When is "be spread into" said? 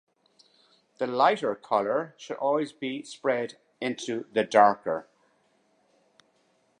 2.73-4.25